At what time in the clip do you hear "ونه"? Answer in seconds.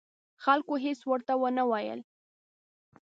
1.41-1.63